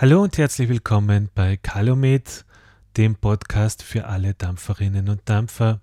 Hallo 0.00 0.22
und 0.22 0.38
herzlich 0.38 0.68
willkommen 0.68 1.28
bei 1.34 1.56
Calumet, 1.56 2.44
dem 2.96 3.16
Podcast 3.16 3.82
für 3.82 4.06
alle 4.06 4.32
Dampferinnen 4.32 5.08
und 5.08 5.22
Dampfer. 5.24 5.80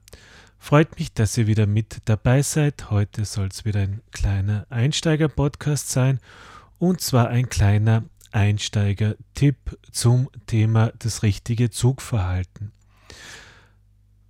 Freut 0.58 0.98
mich, 0.98 1.14
dass 1.14 1.38
ihr 1.38 1.48
wieder 1.48 1.66
mit 1.66 1.98
dabei 2.06 2.42
seid. 2.42 2.90
Heute 2.92 3.26
soll 3.26 3.48
es 3.48 3.66
wieder 3.66 3.82
ein 3.82 4.00
kleiner 4.14 4.68
Einsteiger-Podcast 4.70 5.90
sein 5.90 6.22
und 6.80 7.02
zwar 7.02 7.28
ein 7.28 7.50
kleiner 7.50 8.06
Einsteiger-Tipp 8.32 9.78
zum 9.92 10.30
Thema 10.48 10.94
das 10.98 11.22
richtige 11.22 11.70
Zugverhalten. 11.70 12.72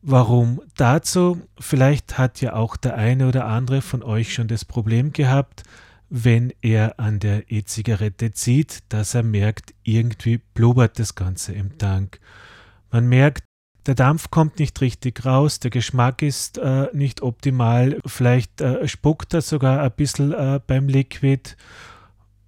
Warum 0.02 0.64
dazu? 0.78 1.48
Vielleicht 1.60 2.18
hat 2.18 2.42
ja 2.42 2.54
auch 2.54 2.76
der 2.76 2.96
eine 2.96 3.28
oder 3.28 3.46
andere 3.46 3.84
von 3.84 4.02
euch 4.02 4.34
schon 4.34 4.48
das 4.48 4.66
Problem 4.66 5.14
gehabt, 5.14 5.62
wenn 6.10 6.54
er 6.62 7.00
an 7.00 7.20
der 7.20 7.52
E-Zigarette 7.52 8.32
zieht, 8.32 8.84
dass 8.90 9.16
er 9.16 9.24
merkt, 9.24 9.74
irgendwie 9.84 10.40
blubbert 10.54 11.00
das 11.00 11.16
Ganze 11.16 11.54
im 11.54 11.78
Tank. 11.78 12.20
Man 12.92 13.08
merkt, 13.08 13.44
der 13.86 13.96
Dampf 13.96 14.32
kommt 14.32 14.58
nicht 14.60 14.82
richtig 14.82 15.26
raus, 15.26 15.60
der 15.60 15.70
Geschmack 15.70 16.22
ist 16.22 16.58
äh, 16.58 16.88
nicht 16.94 17.22
optimal, 17.22 18.00
vielleicht 18.06 18.62
äh, 18.62 18.88
spuckt 18.88 19.34
er 19.34 19.42
sogar 19.42 19.82
ein 19.82 19.92
bisschen 19.92 20.32
äh, 20.32 20.60
beim 20.66 20.88
Liquid. 20.88 21.56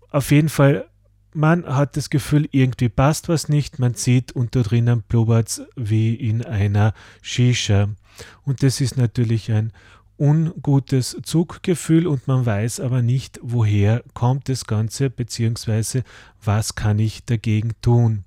Auf 0.10 0.32
jeden 0.32 0.50
Fall, 0.50 0.88
man 1.34 1.66
hat 1.66 1.96
das 1.96 2.10
Gefühl, 2.10 2.48
irgendwie 2.52 2.90
passt 2.90 3.30
was 3.30 3.50
nicht, 3.50 3.78
man 3.78 3.94
zieht 3.94 4.32
und 4.32 4.56
da 4.56 4.64
drinnen 4.64 5.04
blubbert 5.04 5.62
wie 5.76 6.16
in 6.16 6.44
einer 6.44 6.94
Shisha. 7.22 7.90
Und 8.44 8.64
das 8.64 8.82
ist 8.82 8.98
natürlich 8.98 9.52
ein 9.52 9.74
ungutes 10.18 11.18
Zuggefühl 11.23 12.08
und 12.08 12.28
man 12.28 12.46
weiß 12.46 12.80
aber 12.80 13.02
nicht, 13.02 13.40
woher 13.42 14.04
kommt 14.14 14.50
das 14.50 14.66
Ganze 14.66 15.10
bzw. 15.10 16.02
was 16.44 16.76
kann 16.76 17.00
ich 17.00 17.26
dagegen 17.26 17.72
tun. 17.82 18.23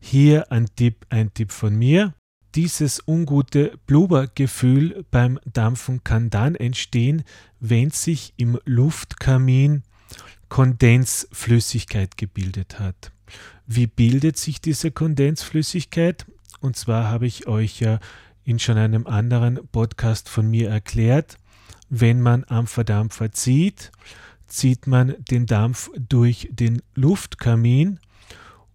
Hier 0.00 0.50
ein 0.50 0.66
Tipp, 0.76 1.06
ein 1.10 1.32
Tipp 1.34 1.52
von 1.52 1.76
mir. 1.76 2.14
Dieses 2.54 3.02
ungute 3.06 3.78
Blubbergefühl 3.86 5.04
beim 5.10 5.38
Dampfen 5.44 6.02
kann 6.02 6.30
dann 6.30 6.56
entstehen, 6.56 7.22
wenn 7.60 7.90
sich 7.90 8.34
im 8.36 8.58
Luftkamin 8.64 9.84
Kondensflüssigkeit 10.48 12.16
gebildet 12.16 12.80
hat. 12.80 13.12
Wie 13.66 13.86
bildet 13.86 14.36
sich 14.36 14.60
diese 14.60 14.90
Kondensflüssigkeit? 14.90 16.26
Und 16.60 16.76
zwar 16.76 17.08
habe 17.08 17.26
ich 17.26 17.46
euch 17.46 17.80
ja 17.80 18.00
in 18.44 18.58
schon 18.58 18.78
einem 18.78 19.06
anderen 19.06 19.60
Podcast 19.70 20.28
von 20.28 20.48
mir 20.48 20.70
erklärt, 20.70 21.36
wenn 21.88 22.20
man 22.20 22.44
am 22.48 22.66
Verdampfer 22.66 23.32
zieht, 23.32 23.90
zieht 24.46 24.86
man 24.86 25.14
den 25.30 25.46
Dampf 25.46 25.90
durch 25.96 26.48
den 26.50 26.82
Luftkamin. 26.94 27.98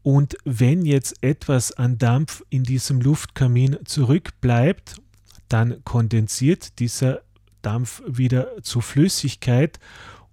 Und 0.04 0.38
wenn 0.44 0.86
jetzt 0.86 1.24
etwas 1.24 1.72
an 1.72 1.98
Dampf 1.98 2.44
in 2.50 2.64
diesem 2.64 3.02
Luftkamin 3.02 3.78
zurückbleibt, 3.86 5.02
dann 5.50 5.84
kondensiert 5.84 6.80
dieser 6.80 7.22
Dampf 7.62 8.04
wieder 8.08 8.62
zu 8.62 8.82
Flüssigkeit 8.82 9.80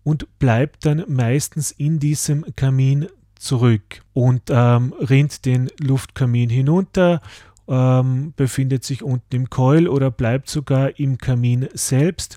und 0.04 0.38
bleibt 0.38 0.84
dann 0.84 1.04
meistens 1.08 1.70
in 1.70 1.98
diesem 1.98 2.44
Kamin 2.56 3.06
zurück 3.36 4.02
und 4.12 4.42
ähm, 4.50 4.92
rinnt 4.92 5.44
den 5.44 5.70
Luftkamin 5.80 6.50
hinunter 6.50 7.20
ähm, 7.72 8.34
befindet 8.36 8.84
sich 8.84 9.02
unten 9.02 9.34
im 9.34 9.50
Keul 9.50 9.88
oder 9.88 10.10
bleibt 10.10 10.50
sogar 10.50 10.98
im 10.98 11.16
Kamin 11.16 11.68
selbst. 11.72 12.36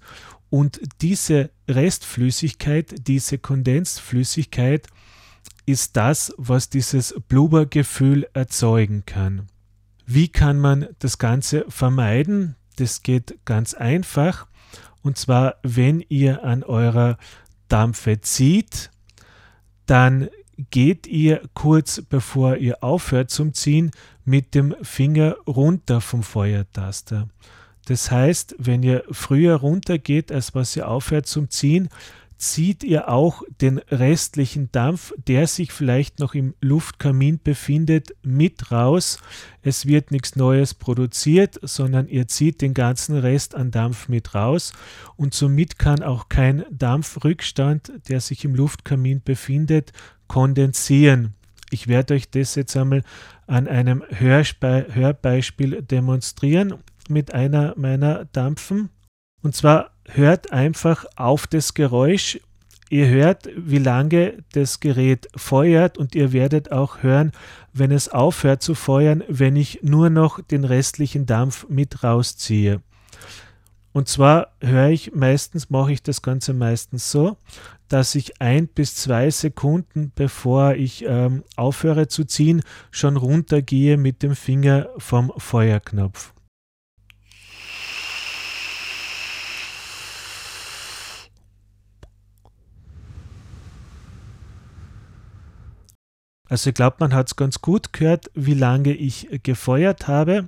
Und 0.49 0.79
diese 1.01 1.49
Restflüssigkeit, 1.67 3.05
diese 3.05 3.37
Kondensflüssigkeit 3.37 4.87
ist 5.65 5.97
das, 5.97 6.33
was 6.37 6.69
dieses 6.69 7.13
Blubbergefühl 7.27 8.27
erzeugen 8.33 9.03
kann. 9.05 9.47
Wie 10.05 10.29
kann 10.29 10.57
man 10.57 10.87
das 10.99 11.17
Ganze 11.17 11.65
vermeiden? 11.67 12.55
Das 12.77 13.03
geht 13.03 13.37
ganz 13.43 13.73
einfach. 13.73 14.47
Und 15.01 15.17
zwar, 15.17 15.55
wenn 15.63 15.99
ihr 16.07 16.45
an 16.45 16.63
eurer 16.63 17.17
Dampfe 17.67 18.21
zieht, 18.21 18.89
dann 19.85 20.29
geht 20.69 21.07
ihr 21.07 21.41
kurz 21.53 22.01
bevor 22.01 22.57
ihr 22.57 22.83
aufhört 22.83 23.29
zum 23.29 23.53
Ziehen 23.53 23.91
mit 24.23 24.55
dem 24.55 24.75
Finger 24.81 25.35
runter 25.47 26.01
vom 26.01 26.23
Feuertaster. 26.23 27.27
Das 27.85 28.09
heißt, 28.09 28.55
wenn 28.57 28.81
ihr 28.81 29.03
früher 29.11 29.57
runter 29.57 29.97
geht, 29.97 30.31
als 30.31 30.55
was 30.55 30.75
ihr 30.75 30.87
aufhört 30.87 31.27
zum 31.27 31.49
Ziehen, 31.49 31.89
zieht 32.37 32.83
ihr 32.83 33.09
auch 33.09 33.43
den 33.61 33.77
restlichen 33.77 34.71
Dampf, 34.71 35.13
der 35.27 35.47
sich 35.47 35.71
vielleicht 35.71 36.19
noch 36.19 36.33
im 36.33 36.53
Luftkamin 36.61 37.39
befindet, 37.43 38.15
mit 38.23 38.71
raus. 38.71 39.19
Es 39.61 39.85
wird 39.85 40.11
nichts 40.11 40.35
Neues 40.35 40.73
produziert, 40.73 41.59
sondern 41.61 42.07
ihr 42.07 42.27
zieht 42.27 42.61
den 42.61 42.73
ganzen 42.73 43.17
Rest 43.17 43.55
an 43.55 43.71
Dampf 43.71 44.09
mit 44.09 44.35
raus 44.35 44.73
und 45.15 45.33
somit 45.33 45.79
kann 45.79 46.03
auch 46.03 46.29
kein 46.29 46.65
Dampfrückstand, 46.71 47.91
der 48.09 48.19
sich 48.19 48.43
im 48.45 48.55
Luftkamin 48.55 49.21
befindet, 49.23 49.93
kondensieren. 50.27 51.33
Ich 51.71 51.87
werde 51.87 52.13
euch 52.13 52.29
das 52.29 52.55
jetzt 52.55 52.75
einmal 52.77 53.03
an 53.47 53.67
einem 53.67 54.03
Hörspe 54.09 54.87
Hörbeispiel 54.91 55.81
demonstrieren 55.81 56.75
mit 57.09 57.33
einer 57.33 57.73
meiner 57.77 58.25
Dampfen. 58.25 58.89
Und 59.45 59.53
zwar 59.53 59.91
hört 60.05 60.51
einfach 60.51 61.05
auf 61.15 61.45
das 61.45 61.75
Geräusch. 61.75 62.39
Ihr 62.89 63.07
hört, 63.09 63.47
wie 63.55 63.77
lange 63.77 64.43
das 64.53 64.79
Gerät 64.79 65.27
feuert 65.35 65.99
und 65.99 66.15
ihr 66.15 66.33
werdet 66.33 66.71
auch 66.71 67.03
hören, 67.03 67.31
wenn 67.71 67.91
es 67.91 68.09
aufhört 68.09 68.63
zu 68.63 68.73
feuern, 68.73 69.23
wenn 69.27 69.55
ich 69.55 69.83
nur 69.83 70.09
noch 70.09 70.41
den 70.41 70.63
restlichen 70.63 71.27
Dampf 71.27 71.67
mit 71.69 72.03
rausziehe. 72.03 72.81
Und 73.93 74.07
zwar 74.07 74.47
höre 74.61 74.89
ich 74.89 75.13
meistens, 75.13 75.69
mache 75.69 75.93
ich 75.93 76.01
das 76.01 76.23
Ganze 76.23 76.55
meistens 76.55 77.11
so, 77.11 77.37
dass 77.87 78.15
ich 78.15 78.41
ein 78.41 78.67
bis 78.67 78.95
zwei 78.95 79.29
Sekunden, 79.29 80.11
bevor 80.15 80.73
ich 80.73 81.05
ähm, 81.07 81.43
aufhöre 81.55 82.07
zu 82.07 82.23
ziehen, 82.23 82.63
schon 82.89 83.15
runtergehe 83.15 83.97
mit 83.97 84.23
dem 84.23 84.35
Finger 84.35 84.89
vom 84.97 85.31
Feuerknopf. 85.37 86.33
Also 96.47 96.69
ich 96.69 96.75
glaube, 96.75 96.97
man 96.99 97.13
hat 97.13 97.27
es 97.27 97.35
ganz 97.35 97.61
gut 97.61 97.93
gehört, 97.93 98.29
wie 98.33 98.53
lange 98.53 98.93
ich 98.93 99.27
gefeuert 99.43 100.07
habe. 100.07 100.47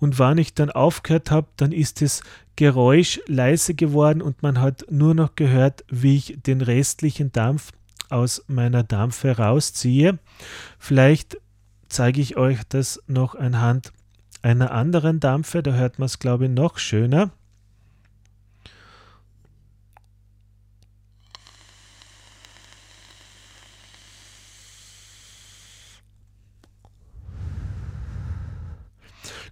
Und 0.00 0.18
wann 0.18 0.38
ich 0.38 0.54
dann 0.54 0.70
aufgehört 0.70 1.30
habe, 1.30 1.48
dann 1.56 1.72
ist 1.72 2.02
das 2.02 2.22
Geräusch 2.56 3.20
leise 3.26 3.74
geworden 3.74 4.22
und 4.22 4.42
man 4.42 4.60
hat 4.60 4.84
nur 4.90 5.14
noch 5.14 5.34
gehört, 5.34 5.84
wie 5.88 6.16
ich 6.16 6.38
den 6.44 6.60
restlichen 6.60 7.32
Dampf 7.32 7.72
aus 8.10 8.44
meiner 8.48 8.82
Dampfe 8.82 9.36
rausziehe. 9.36 10.18
Vielleicht 10.78 11.38
zeige 11.88 12.20
ich 12.20 12.36
euch 12.36 12.58
das 12.68 13.02
noch 13.06 13.34
anhand 13.34 13.92
einer 14.42 14.70
anderen 14.70 15.20
Dampfe, 15.20 15.62
da 15.62 15.72
hört 15.72 15.98
man 15.98 16.06
es, 16.06 16.18
glaube 16.18 16.46
ich, 16.46 16.50
noch 16.50 16.78
schöner. 16.78 17.30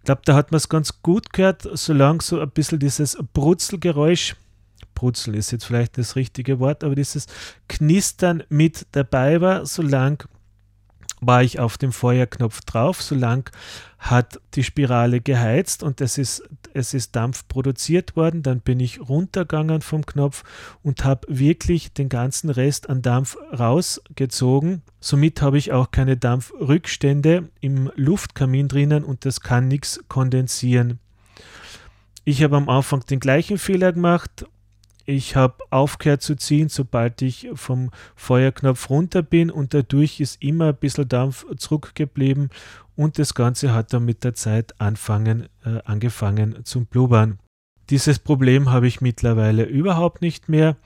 Glaube, 0.07 0.23
da 0.25 0.35
hat 0.35 0.51
man 0.53 0.57
es 0.57 0.69
ganz 0.69 1.03
gut 1.03 1.33
gehört, 1.33 1.69
solange 1.75 2.23
so 2.23 2.41
ein 2.41 2.51
bisschen 2.51 2.79
dieses 2.79 3.19
Brutzelgeräusch, 3.35 4.37
Brutzel 4.95 5.35
ist 5.35 5.51
jetzt 5.51 5.67
vielleicht 5.67 5.99
das 5.99 6.17
richtige 6.17 6.59
Wort, 6.59 6.83
aber 6.83 6.95
dieses 6.95 7.27
Knistern 7.69 8.43
mit 8.49 8.87
dabei 8.93 9.43
war, 9.43 9.67
solange 9.67 10.19
war 11.27 11.43
ich 11.43 11.59
auf 11.59 11.79
dem 11.79 11.93
Feuerknopf 11.93 12.61
drauf, 12.63 13.03
solange 13.03 13.45
hat 13.99 14.41
die 14.55 14.63
Spirale 14.63 15.21
geheizt 15.21 15.83
und 15.83 16.01
es 16.01 16.19
ist, 16.19 16.43
es 16.75 16.95
ist 16.95 17.17
Dampf 17.17 17.49
produziert 17.49 18.15
worden, 18.15 18.43
dann 18.43 18.61
bin 18.61 18.79
ich 18.79 19.01
runtergegangen 19.01 19.83
vom 19.83 20.07
Knopf 20.07 20.45
und 20.83 21.05
habe 21.05 21.27
wirklich 21.29 21.93
den 21.93 22.09
ganzen 22.09 22.51
Rest 22.51 22.89
an 22.89 23.03
Dampf 23.03 23.37
rausgezogen. 23.53 24.83
Somit 25.01 25.43
habe 25.43 25.59
ich 25.59 25.73
auch 25.73 25.91
keine 25.91 26.17
Dampfrückstände 26.17 27.49
im 27.61 27.91
Luftkamin 27.97 28.69
drinnen 28.69 29.03
und 29.03 29.25
das 29.25 29.41
kann 29.41 29.69
nichts 29.69 30.01
kondensieren. 30.09 31.01
Ich 32.25 32.43
habe 32.43 32.57
am 32.57 32.69
Anfang 32.69 33.05
den 33.07 33.21
gleichen 33.21 33.59
Fehler 33.59 33.93
gemacht 33.93 34.47
ich 35.07 35.37
habe 35.37 35.65
aufgehört 35.71 36.23
zu 36.23 36.35
ziehen, 36.35 36.69
sobald 36.69 37.23
ich 37.23 37.49
vom 37.55 37.91
Feuerknopf 38.17 38.91
runter 38.91 39.23
bin 39.23 39.51
und 39.51 39.73
dadurch 39.73 40.21
ist 40.21 40.43
immer 40.43 40.69
ein 40.69 40.77
bisschen 40.77 41.09
Dampf 41.09 41.47
zurückgeblieben 41.57 42.51
und 42.97 43.19
das 43.19 43.35
Ganze 43.35 43.73
hat 43.73 43.93
dann 43.93 44.05
mit 44.05 44.25
der 44.25 44.35
Zeit 44.35 44.79
anfangen, 44.81 45.49
äh, 45.65 45.81
angefangen 45.85 46.65
zum 46.65 46.87
Blubbern. 46.87 47.39
Dieses 47.89 48.19
Problem 48.19 48.71
habe 48.71 48.89
ich 48.89 49.01
mittlerweile 49.01 49.63
überhaupt 49.63 50.23
nicht 50.23 50.49
mehr, 50.49 50.77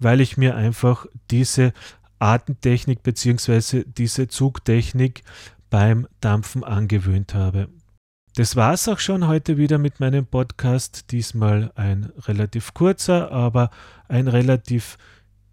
weil 0.00 0.20
ich 0.20 0.36
mir 0.36 0.56
einfach 0.56 1.06
diese 1.30 1.72
Atemtechnik 2.18 3.02
bzw. 3.02 3.84
diese 3.86 4.26
Zugtechnik 4.26 5.22
beim 5.70 6.08
Dampfen 6.20 6.64
angewöhnt 6.64 7.34
habe. 7.34 7.68
Das 8.36 8.56
war 8.56 8.72
es 8.72 8.88
auch 8.88 8.98
schon 8.98 9.28
heute 9.28 9.58
wieder 9.58 9.78
mit 9.78 10.00
meinem 10.00 10.26
Podcast. 10.26 11.12
Diesmal 11.12 11.70
ein 11.76 12.10
relativ 12.26 12.74
kurzer, 12.74 13.30
aber 13.30 13.70
ein 14.08 14.26
relativ 14.26 14.98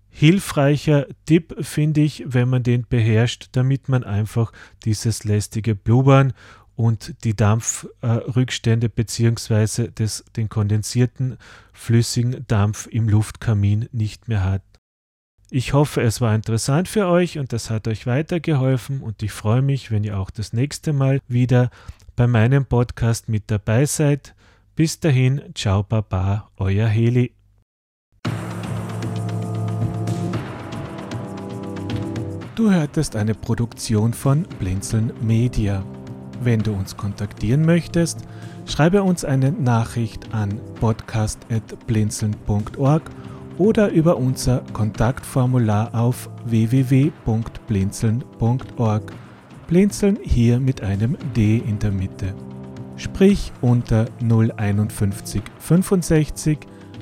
hilfreicher 0.10 1.06
Tipp, 1.28 1.56
finde 1.60 2.02
ich, 2.02 2.24
wenn 2.26 2.50
man 2.50 2.64
den 2.64 2.88
beherrscht, 2.90 3.50
damit 3.52 3.88
man 3.88 4.04
einfach 4.04 4.52
dieses 4.84 5.24
lästige 5.26 5.76
Blubbern 5.76 6.34
und 6.76 7.24
die 7.24 7.36
Dampfrückstände 7.36 8.88
äh, 8.88 8.90
bzw. 8.90 9.90
den 10.36 10.50
kondensierten 10.50 11.38
flüssigen 11.74 12.46
Dampf 12.48 12.88
im 12.88 13.08
Luftkamin 13.08 13.90
nicht 13.92 14.28
mehr 14.28 14.44
hat. 14.44 14.64
Ich 15.54 15.74
hoffe, 15.74 16.02
es 16.02 16.22
war 16.22 16.34
interessant 16.34 16.88
für 16.88 17.08
euch 17.08 17.38
und 17.38 17.52
das 17.52 17.70
hat 17.70 17.86
euch 17.90 18.08
weitergeholfen 18.08 19.02
und 19.02 19.22
ich 19.22 19.34
freue 19.34 19.62
mich, 19.62 19.92
wenn 19.92 20.06
ihr 20.06 20.18
auch 20.18 20.30
das 20.30 20.54
nächste 20.54 20.94
Mal 20.94 21.20
wieder 21.28 21.72
bei 22.16 22.26
meinem 22.26 22.66
Podcast 22.66 23.28
mit 23.28 23.52
dabei 23.52 23.86
seid. 23.86 24.34
Bis 24.78 25.02
dahin, 25.02 25.42
ciao 25.54 25.84
Baba, 25.84 26.50
euer 26.56 26.88
Heli. 26.88 27.34
Du 32.56 32.72
hörtest 32.72 33.18
eine 33.18 33.36
Produktion 33.36 34.14
von 34.14 34.44
Blinzeln 34.58 35.12
Media. 35.20 35.84
Wenn 36.42 36.62
du 36.62 36.72
uns 36.72 36.96
kontaktieren 36.96 37.66
möchtest, 37.66 38.20
schreibe 38.66 39.04
uns 39.04 39.26
eine 39.26 39.52
Nachricht 39.52 40.34
an 40.34 40.62
podcast.blinzeln.org 40.80 43.12
oder 43.58 43.90
über 43.90 44.18
unser 44.18 44.64
Kontaktformular 44.74 45.94
auf 45.94 46.30
www.blinzeln.org. 46.46 49.14
Blinzeln 49.68 50.18
hier 50.22 50.60
mit 50.60 50.82
einem 50.82 51.18
D 51.36 51.58
in 51.58 51.80
der 51.80 51.92
Mitte. 51.92 52.34
Sprich 52.98 53.54
unter 53.62 54.06
051 54.22 55.42
65 55.60 56.60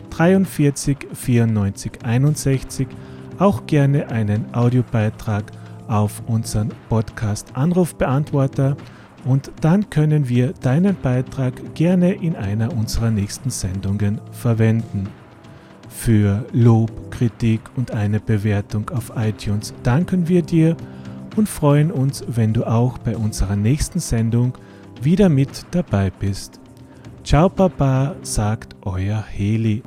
43 0.09 0.97
94 1.13 1.91
61 2.03 2.87
auch 3.39 3.65
gerne 3.65 4.09
einen 4.09 4.53
Audiobeitrag 4.53 5.45
auf 5.87 6.21
unseren 6.27 6.69
Podcast 6.89 7.55
Anrufbeantworter 7.55 8.75
und 9.25 9.51
dann 9.61 9.89
können 9.89 10.29
wir 10.29 10.53
deinen 10.53 10.95
Beitrag 11.01 11.75
gerne 11.75 12.13
in 12.13 12.35
einer 12.35 12.73
unserer 12.73 13.11
nächsten 13.11 13.49
Sendungen 13.49 14.21
verwenden. 14.31 15.07
Für 15.89 16.45
Lob, 16.53 17.11
Kritik 17.11 17.61
und 17.75 17.91
eine 17.91 18.19
Bewertung 18.19 18.89
auf 18.91 19.11
iTunes 19.15 19.73
danken 19.83 20.27
wir 20.29 20.41
dir 20.41 20.77
und 21.35 21.49
freuen 21.49 21.91
uns, 21.91 22.23
wenn 22.27 22.53
du 22.53 22.65
auch 22.65 22.97
bei 22.99 23.17
unserer 23.17 23.55
nächsten 23.55 23.99
Sendung 23.99 24.53
wieder 25.01 25.29
mit 25.29 25.65
dabei 25.71 26.11
bist. 26.11 26.59
Ciao 27.23 27.49
Papa, 27.49 28.15
sagt 28.21 28.75
euer 28.83 29.23
Heli. 29.27 29.83